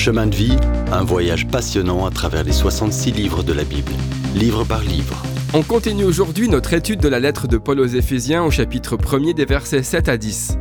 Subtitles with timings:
[0.00, 0.56] Chemin de vie,
[0.92, 3.92] un voyage passionnant à travers les 66 livres de la Bible,
[4.34, 5.22] livre par livre.
[5.52, 9.34] On continue aujourd'hui notre étude de la lettre de Paul aux Éphésiens au chapitre 1er
[9.34, 10.56] des versets 7 à 10.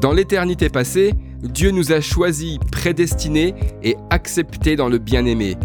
[0.00, 5.56] Dans l'éternité passée, Dieu nous a choisis, prédestinés et acceptés dans le bien-aimé.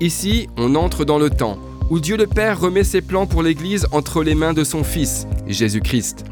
[0.00, 1.58] Ici, on entre dans le temps
[1.90, 5.26] où Dieu le Père remet ses plans pour l'Église entre les mains de son Fils,
[5.48, 6.24] Jésus-Christ.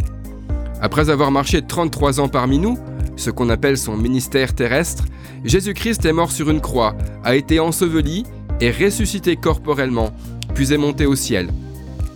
[0.80, 2.79] Après avoir marché 33 ans parmi nous,
[3.21, 5.05] ce qu'on appelle son ministère terrestre,
[5.45, 8.25] Jésus-Christ est mort sur une croix, a été enseveli
[8.61, 10.11] et ressuscité corporellement,
[10.54, 11.50] puis est monté au ciel.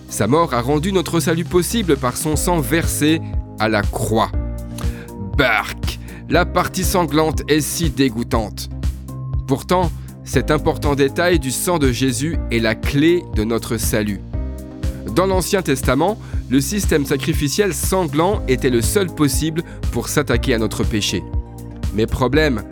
[0.08, 3.20] Sa mort a rendu notre salut possible par son sang versé
[3.58, 4.32] à la croix.
[5.36, 5.98] Bark
[6.30, 8.70] La partie sanglante est si dégoûtante.
[9.46, 9.90] Pourtant,
[10.24, 14.20] cet important détail du sang de Jésus est la clé de notre salut.
[15.14, 16.18] Dans l'Ancien Testament,
[16.50, 19.62] le système sacrificiel sanglant était le seul possible
[19.92, 21.22] pour s'attaquer à notre péché.
[21.94, 22.62] Mais problème,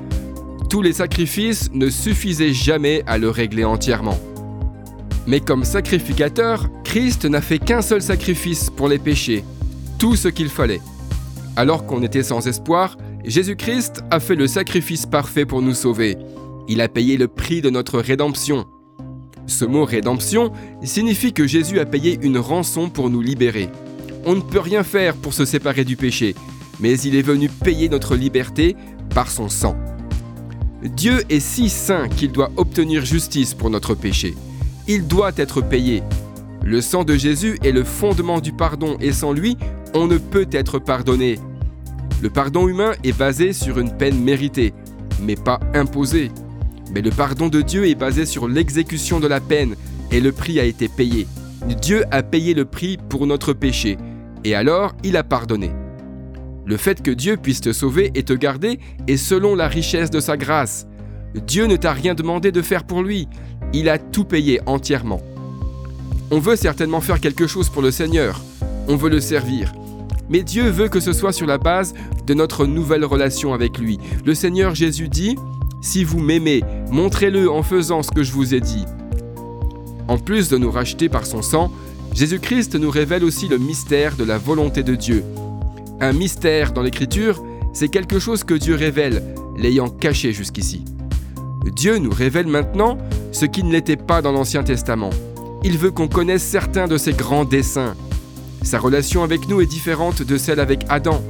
[0.68, 4.18] tous les sacrifices ne suffisaient jamais à le régler entièrement.
[5.26, 9.44] Mais comme sacrificateur, Christ n'a fait qu'un seul sacrifice pour les péchés,
[9.98, 10.80] tout ce qu'il fallait.
[11.56, 16.16] Alors qu'on était sans espoir, Jésus-Christ a fait le sacrifice parfait pour nous sauver.
[16.68, 18.66] Il a payé le prix de notre rédemption.
[19.46, 23.68] Ce mot rédemption signifie que Jésus a payé une rançon pour nous libérer.
[24.24, 26.34] On ne peut rien faire pour se séparer du péché,
[26.80, 28.76] mais il est venu payer notre liberté
[29.14, 29.76] par son sang.
[30.82, 34.34] Dieu est si saint qu'il doit obtenir justice pour notre péché.
[34.88, 36.02] Il doit être payé.
[36.64, 39.56] Le sang de Jésus est le fondement du pardon et sans lui,
[39.94, 41.38] on ne peut être pardonné.
[42.20, 44.72] Le pardon humain est basé sur une peine méritée,
[45.20, 46.30] mais pas imposée.
[46.94, 49.76] Mais le pardon de Dieu est basé sur l'exécution de la peine
[50.10, 51.26] et le prix a été payé.
[51.80, 53.96] Dieu a payé le prix pour notre péché
[54.44, 55.70] et alors il a pardonné.
[56.64, 60.20] Le fait que Dieu puisse te sauver et te garder est selon la richesse de
[60.20, 60.86] sa grâce.
[61.34, 63.26] Dieu ne t'a rien demandé de faire pour lui,
[63.72, 65.20] il a tout payé entièrement.
[66.30, 68.40] On veut certainement faire quelque chose pour le Seigneur,
[68.88, 69.72] on veut le servir,
[70.28, 71.94] mais Dieu veut que ce soit sur la base
[72.26, 73.98] de notre nouvelle relation avec lui.
[74.24, 75.36] Le Seigneur Jésus dit,
[75.80, 78.84] si vous m'aimez, montrez-le en faisant ce que je vous ai dit.
[80.08, 81.72] En plus de nous racheter par son sang,
[82.14, 85.24] Jésus-Christ nous révèle aussi le mystère de la volonté de Dieu.
[86.00, 87.42] Un mystère dans l'Écriture,
[87.72, 89.22] c'est quelque chose que Dieu révèle,
[89.56, 90.84] l'ayant caché jusqu'ici.
[91.74, 92.98] Dieu nous révèle maintenant
[93.32, 95.10] ce qui ne l'était pas dans l'Ancien Testament.
[95.64, 97.94] Il veut qu'on connaisse certains de ses grands desseins.
[98.62, 101.22] Sa relation avec nous est différente de celle avec Adam.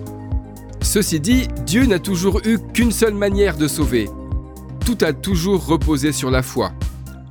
[0.81, 4.09] Ceci dit, Dieu n'a toujours eu qu'une seule manière de sauver,
[4.85, 6.73] tout a toujours reposé sur la foi.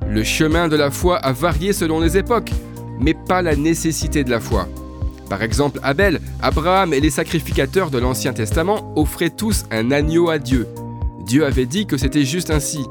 [0.08, 2.50] Le chemin de la foi a varié selon les époques,
[3.00, 4.68] mais pas la nécessité de la foi.
[5.28, 10.38] Par exemple, Abel, Abraham et les sacrificateurs de l'Ancien Testament offraient tous un agneau à
[10.38, 10.66] Dieu.
[11.26, 12.84] Dieu avait dit que c'était juste ainsi.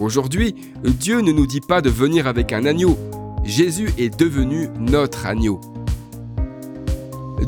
[0.00, 2.96] Aujourd'hui, Dieu ne nous dit pas de venir avec un agneau.
[3.44, 5.60] Jésus est devenu notre agneau.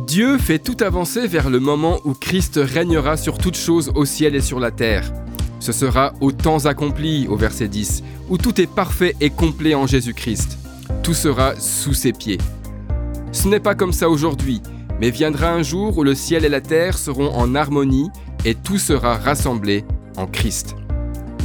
[0.06, 4.34] Dieu fait tout avancer vers le moment où Christ régnera sur toutes choses au ciel
[4.34, 5.12] et sur la terre.
[5.60, 9.86] Ce sera au temps accompli, au verset 10, où tout est parfait et complet en
[9.86, 10.58] Jésus-Christ.
[11.02, 12.38] Tout sera sous ses pieds.
[13.32, 14.62] Ce n'est pas comme ça aujourd'hui,
[15.00, 18.10] mais viendra un jour où le ciel et la terre seront en harmonie
[18.44, 19.84] et tout sera rassemblé
[20.16, 20.74] en Christ.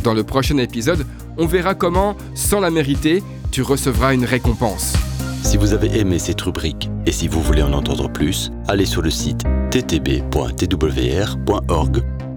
[0.04, 1.06] Dans le prochain épisode,
[1.38, 3.22] on verra comment, sans la mériter,
[3.52, 4.94] tu recevras une récompense.
[5.44, 9.02] Si vous avez aimé cette rubrique et si vous voulez en entendre plus, allez sur
[9.02, 10.26] le site ttb.twr.org